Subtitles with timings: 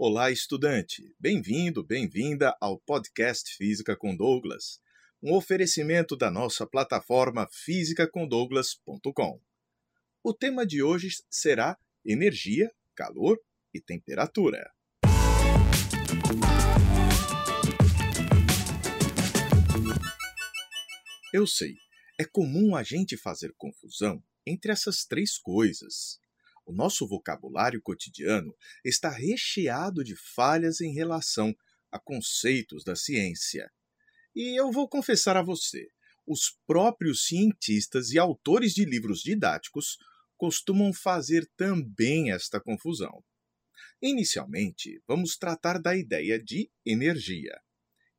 [0.00, 1.12] Olá, estudante!
[1.18, 4.78] Bem-vindo, bem-vinda ao podcast Física com Douglas,
[5.20, 9.40] um oferecimento da nossa plataforma fisicacondouglas.com.
[10.22, 13.40] O tema de hoje será energia, calor
[13.74, 14.72] e temperatura.
[21.34, 21.74] Eu sei,
[22.16, 26.20] é comum a gente fazer confusão entre essas três coisas.
[26.68, 28.54] O nosso vocabulário cotidiano
[28.84, 31.56] está recheado de falhas em relação
[31.90, 33.72] a conceitos da ciência.
[34.36, 35.88] E eu vou confessar a você:
[36.26, 39.96] os próprios cientistas e autores de livros didáticos
[40.36, 43.24] costumam fazer também esta confusão.
[44.02, 47.58] Inicialmente, vamos tratar da ideia de energia.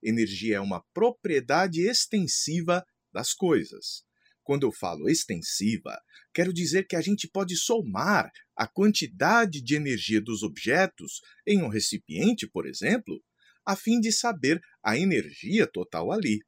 [0.02, 4.09] Energia é uma propriedade extensiva das coisas.
[4.50, 6.02] Quando eu falo extensiva,
[6.34, 11.68] quero dizer que a gente pode somar a quantidade de energia dos objetos em um
[11.68, 13.24] recipiente, por exemplo,
[13.64, 16.40] a fim de saber a energia total ali.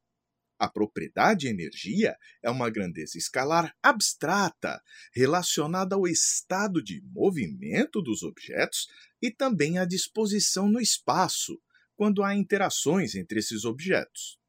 [0.57, 4.81] A propriedade energia é uma grandeza escalar abstrata
[5.13, 8.87] relacionada ao estado de movimento dos objetos
[9.21, 11.61] e também à disposição no espaço,
[11.95, 14.39] quando há interações entre esses objetos.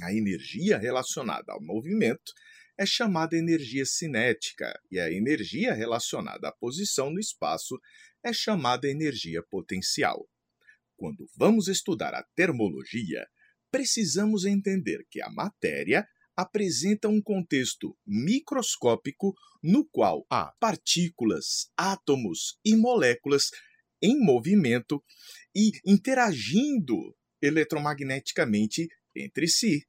[0.00, 2.32] A energia relacionada ao movimento
[2.78, 7.80] é chamada energia cinética e a energia relacionada à posição no espaço
[8.22, 10.28] é chamada energia potencial.
[10.96, 13.26] Quando vamos estudar a termologia,
[13.70, 22.76] precisamos entender que a matéria apresenta um contexto microscópico no qual há partículas, átomos e
[22.76, 23.50] moléculas
[24.02, 25.02] em movimento
[25.54, 29.86] e interagindo eletromagneticamente entre si.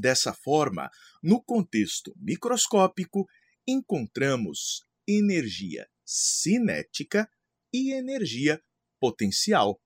[0.00, 0.90] Dessa forma,
[1.22, 3.26] no contexto microscópico,
[3.66, 7.28] encontramos energia cinética
[7.72, 8.62] e energia
[9.00, 9.80] potencial.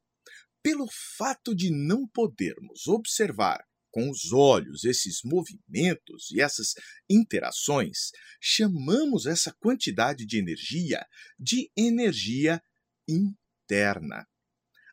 [0.62, 6.74] Pelo fato de não podermos observar com os olhos esses movimentos e essas
[7.08, 8.10] interações,
[8.40, 11.06] chamamos essa quantidade de energia
[11.38, 12.62] de energia
[13.08, 14.26] interna.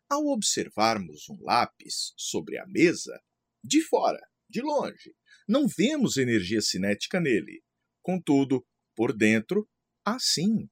[0.10, 3.22] Ao observarmos um lápis sobre a mesa,
[3.64, 5.14] de fora, de longe,
[5.48, 7.64] não vemos energia cinética nele.
[8.02, 8.66] Contudo,
[8.96, 9.70] por dentro,
[10.04, 10.70] há sim.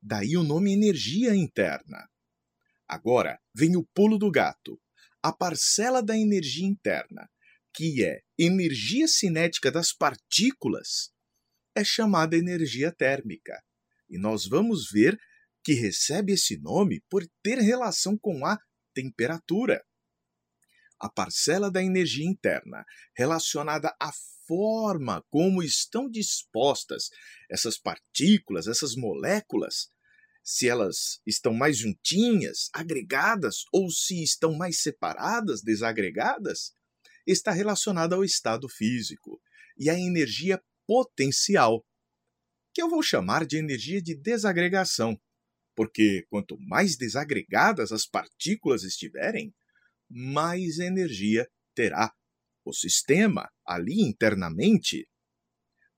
[0.00, 2.08] Daí o nome energia interna.
[2.86, 4.80] Agora vem o pulo do gato.
[5.22, 7.28] A parcela da energia interna,
[7.74, 11.10] que é energia cinética das partículas,
[11.74, 13.62] é chamada energia térmica.
[14.08, 15.18] E nós vamos ver
[15.64, 18.58] que recebe esse nome por ter relação com a
[18.94, 19.84] temperatura
[21.00, 22.84] a parcela da energia interna
[23.16, 24.10] relacionada à
[24.46, 27.10] forma como estão dispostas
[27.50, 29.90] essas partículas, essas moléculas,
[30.42, 36.72] se elas estão mais juntinhas, agregadas, ou se estão mais separadas, desagregadas,
[37.26, 39.40] está relacionada ao estado físico
[39.76, 41.84] e à energia potencial,
[42.72, 45.20] que eu vou chamar de energia de desagregação,
[45.76, 49.54] porque quanto mais desagregadas as partículas estiverem,
[50.08, 52.12] mais energia terá
[52.64, 55.08] o sistema ali internamente.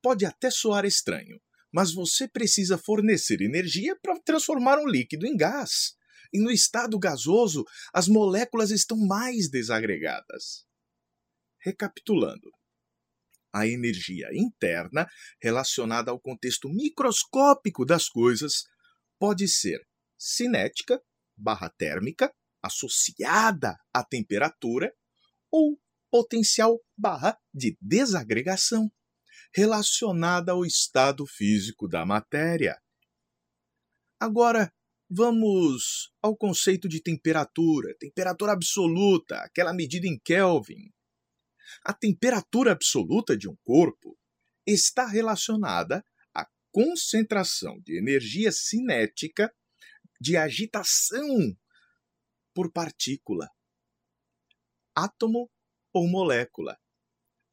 [0.02, 1.40] Pode até soar estranho,
[1.72, 5.94] mas você precisa fornecer energia para transformar um líquido em gás.
[6.32, 10.64] E no estado gasoso, as moléculas estão mais desagregadas.
[11.58, 12.50] Recapitulando,
[13.52, 15.08] a energia interna,
[15.42, 18.64] relacionada ao contexto microscópico das coisas,
[19.18, 19.84] pode ser
[20.16, 21.02] cinética,
[21.36, 22.32] barra térmica,
[22.62, 24.94] associada à temperatura
[25.50, 25.78] ou
[26.10, 28.90] potencial barra de desagregação
[29.54, 32.80] relacionada ao estado físico da matéria.
[34.18, 34.72] Agora,
[35.08, 40.92] vamos ao conceito de temperatura, temperatura absoluta, aquela medida em Kelvin.
[41.84, 44.16] A temperatura absoluta de um corpo
[44.66, 46.04] está relacionada
[46.34, 49.52] à concentração de energia cinética
[50.20, 51.56] de agitação
[52.60, 53.48] por partícula,
[54.94, 55.50] átomo
[55.94, 56.76] ou molécula.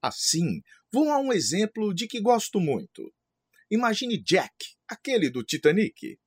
[0.02, 0.62] Assim,
[0.92, 3.10] vou a um exemplo de que gosto muito.
[3.72, 4.54] Imagine Jack,
[4.86, 6.20] aquele do Titanic,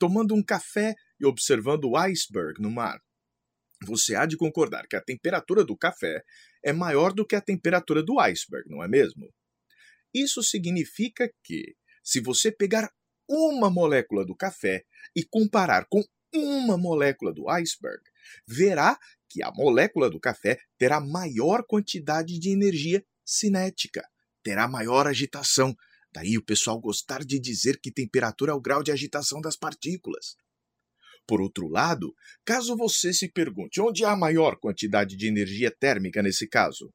[0.00, 3.00] tomando um café e observando o iceberg no mar.
[3.84, 6.24] Você há de concordar que a temperatura do café
[6.64, 9.32] é maior do que a temperatura do iceberg, não é mesmo?
[10.12, 12.92] Isso significa que, se você pegar
[13.28, 16.02] uma molécula do café e comparar com
[16.34, 18.02] uma molécula do iceberg,
[18.46, 18.98] verá
[19.28, 24.06] que a molécula do café terá maior quantidade de energia cinética,
[24.42, 25.74] terá maior agitação.
[26.12, 30.36] Daí o pessoal gostar de dizer que temperatura é o grau de agitação das partículas.
[31.26, 36.46] Por outro lado, caso você se pergunte onde há maior quantidade de energia térmica nesse
[36.46, 36.92] caso,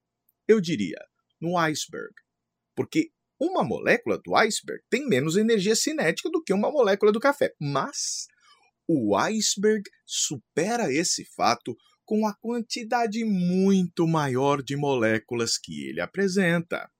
[0.47, 0.99] eu diria
[1.41, 2.13] no iceberg,
[2.75, 7.53] porque uma molécula do iceberg tem menos energia cinética do que uma molécula do café,
[7.59, 8.27] mas
[8.91, 16.91] o iceberg supera esse fato com a quantidade muito maior de moléculas que ele apresenta.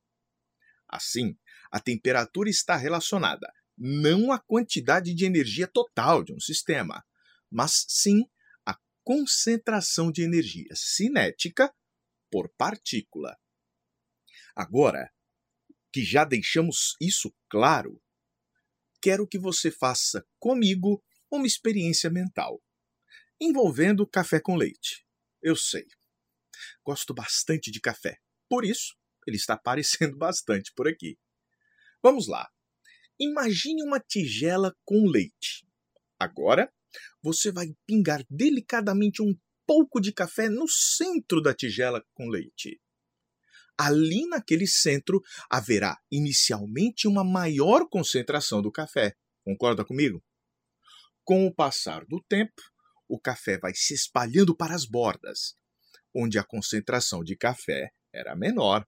[0.88, 1.36] Assim,
[1.72, 7.04] a temperatura está relacionada não à quantidade de energia total de um sistema,
[7.50, 8.24] mas sim
[8.64, 11.74] à concentração de energia cinética
[12.30, 13.36] por partícula.
[14.56, 15.10] Agora
[15.92, 18.00] que já deixamos isso claro,
[19.02, 22.62] quero que você faça comigo uma experiência mental
[23.40, 25.06] envolvendo café com leite.
[25.42, 25.86] Eu sei.
[26.84, 28.20] Gosto bastante de café.
[28.50, 28.96] Por isso,
[29.26, 31.18] ele está aparecendo bastante por aqui.
[32.04, 32.50] Vamos lá.
[33.20, 35.66] Imagine uma tigela com leite.
[36.20, 36.72] Agora,
[37.22, 39.34] você vai pingar delicadamente um
[39.66, 42.82] pouco de café no centro da tigela com leite.
[43.78, 49.16] Ali naquele centro haverá inicialmente uma maior concentração do café.
[49.44, 50.22] Concorda comigo?
[51.24, 52.62] Com o passar do tempo,
[53.08, 55.56] o café vai se espalhando para as bordas,
[56.16, 58.88] onde a concentração de café era menor.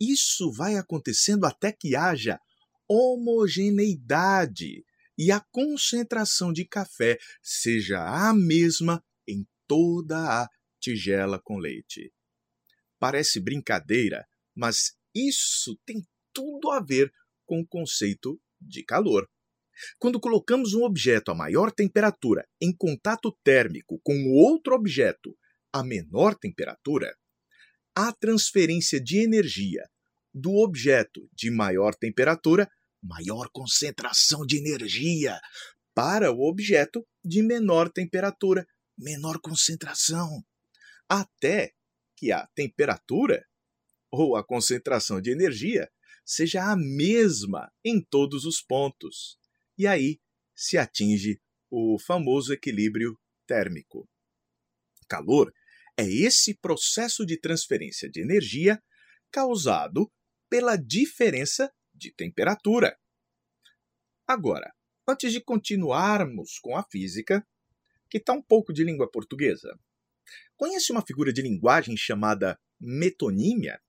[0.00, 2.40] Isso vai acontecendo até que haja
[2.88, 4.84] homogeneidade
[5.16, 10.48] e a concentração de café seja a mesma em toda a
[10.80, 12.12] tigela com leite.
[12.98, 17.12] Parece brincadeira, mas isso tem tudo a ver
[17.46, 19.28] com o conceito de calor.
[19.98, 25.36] Quando colocamos um objeto a maior temperatura em contato térmico com outro objeto
[25.72, 27.16] a menor temperatura,
[27.94, 29.88] a transferência de energia
[30.32, 32.68] do objeto de maior temperatura,
[33.02, 35.40] maior concentração de energia,
[35.94, 38.66] para o objeto de menor temperatura,
[38.98, 40.44] menor concentração,
[41.08, 41.72] até
[42.16, 43.44] que a temperatura
[44.10, 45.88] ou a concentração de energia
[46.24, 49.38] seja a mesma em todos os pontos
[49.76, 50.20] e aí
[50.54, 51.40] se atinge
[51.70, 54.08] o famoso equilíbrio térmico.
[55.08, 55.52] Calor
[55.96, 58.82] é esse processo de transferência de energia
[59.30, 60.10] causado
[60.48, 62.98] pela diferença de temperatura.
[64.26, 64.72] Agora,
[65.06, 67.46] antes de continuarmos com a física,
[68.08, 69.78] que está um pouco de língua portuguesa,
[70.56, 73.80] conhece uma figura de linguagem chamada metonímia?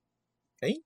[0.62, 0.84] Hein?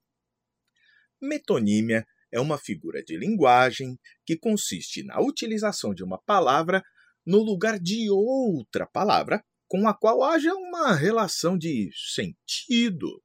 [1.20, 6.82] Metonímia é uma figura de linguagem que consiste na utilização de uma palavra
[7.26, 13.22] no lugar de outra palavra com a qual haja uma relação de sentido.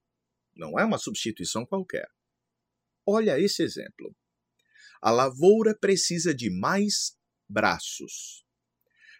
[0.55, 2.07] Não é uma substituição qualquer.
[3.05, 4.15] Olha esse exemplo.
[5.01, 7.17] A lavoura precisa de mais
[7.47, 8.45] braços.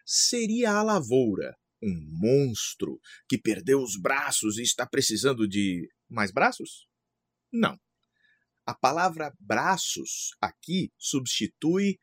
[0.05, 6.87] Seria a lavoura um monstro que perdeu os braços e está precisando de mais braços?
[7.51, 7.77] Não.
[8.65, 11.99] A palavra braços aqui substitui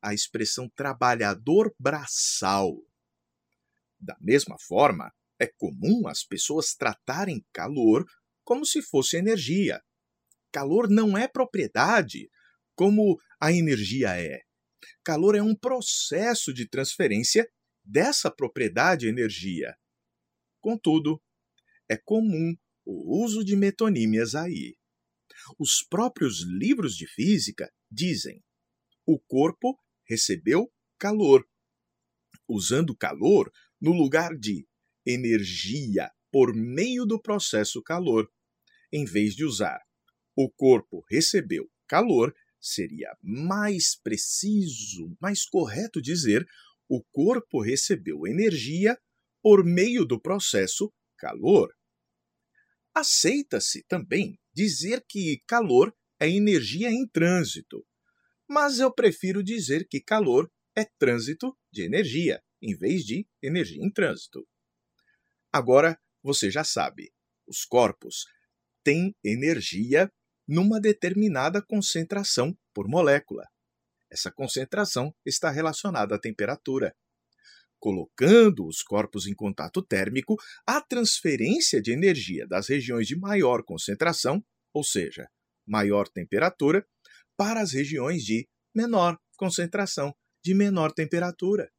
[0.00, 2.74] a expressão trabalhador braçal.
[4.00, 8.04] Da mesma forma, é comum as pessoas tratarem calor
[8.44, 9.82] como se fosse energia.
[10.50, 12.30] Calor não é propriedade,
[12.74, 14.40] como a energia é.
[15.04, 17.46] Calor é um processo de transferência
[17.84, 19.76] dessa propriedade energia.
[20.60, 21.22] Contudo,
[21.88, 24.76] é comum o uso de metonímias aí.
[25.58, 28.42] Os próprios livros de física dizem:
[29.06, 31.46] o corpo recebeu calor.
[32.48, 33.50] Usando calor
[33.80, 34.66] no lugar de
[35.04, 38.30] energia por meio do processo calor,
[38.92, 39.80] em vez de usar
[40.36, 46.46] o corpo recebeu calor, seria mais preciso, mais correto dizer
[46.88, 48.98] o corpo recebeu energia
[49.42, 51.72] por meio do processo calor.
[52.94, 57.86] Aceita-se também dizer que calor é energia em trânsito,
[58.48, 63.92] mas eu prefiro dizer que calor é trânsito de energia, em vez de energia em
[63.92, 64.48] trânsito.
[65.52, 67.12] Agora você já sabe,
[67.46, 68.24] os corpos
[68.82, 70.10] têm energia
[70.48, 73.44] numa determinada concentração por molécula.
[74.10, 76.96] Essa concentração está relacionada à temperatura
[77.86, 80.34] colocando os corpos em contato térmico,
[80.66, 85.28] a transferência de energia das regiões de maior concentração, ou seja,
[85.64, 86.84] maior temperatura,
[87.36, 90.12] para as regiões de menor concentração,
[90.44, 91.70] de menor temperatura.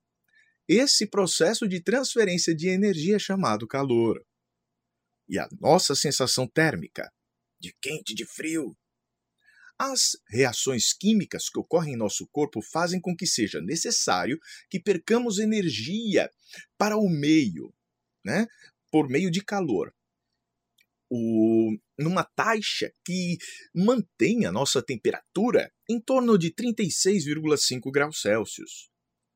[0.66, 4.24] Esse processo de transferência de energia é chamado calor.
[5.28, 7.12] E a nossa sensação térmica,
[7.60, 8.78] de quente de frio,
[9.80, 15.38] As reações químicas que ocorrem em nosso corpo fazem com que seja necessário que percamos
[15.38, 16.32] energia
[16.78, 17.74] para o meio,
[18.26, 18.48] né?
[18.92, 19.94] por meio de calor.
[21.10, 23.38] O, numa taxa que
[23.74, 28.90] mantém a nossa temperatura em torno de 36,5 graus Celsius.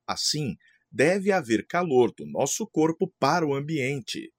[0.06, 0.58] Assim,
[0.92, 4.34] deve haver calor do nosso corpo para o ambiente.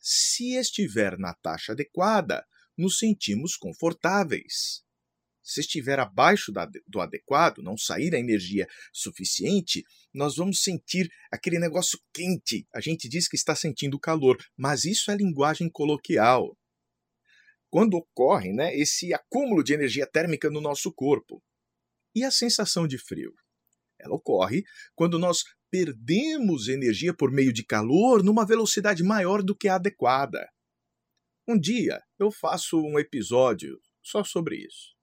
[0.00, 2.44] Se estiver na taxa adequada,
[2.76, 4.83] nos sentimos confortáveis.
[5.44, 6.50] Se estiver abaixo
[6.88, 12.66] do adequado, não sair a energia suficiente, nós vamos sentir aquele negócio quente.
[12.74, 16.56] A gente diz que está sentindo calor, mas isso é linguagem coloquial.
[17.68, 21.42] Quando ocorre né, esse acúmulo de energia térmica no nosso corpo.
[22.14, 23.34] E a sensação de frio?
[24.00, 29.68] Ela ocorre quando nós perdemos energia por meio de calor numa velocidade maior do que
[29.68, 30.48] a adequada.
[31.46, 34.93] Um dia eu faço um episódio só sobre isso.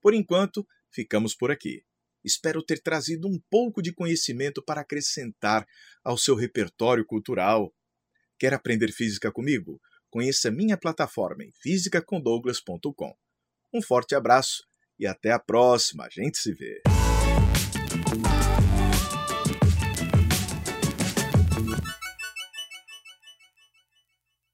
[0.00, 1.82] Por enquanto, ficamos por aqui.
[2.24, 5.66] Espero ter trazido um pouco de conhecimento para acrescentar
[6.04, 7.74] ao seu repertório cultural.
[8.38, 9.80] Quer aprender física comigo?
[10.10, 13.14] Conheça minha plataforma em fisicacondouglas.com.
[13.72, 14.64] Um forte abraço
[14.98, 16.06] e até a próxima.
[16.06, 16.82] A gente se vê.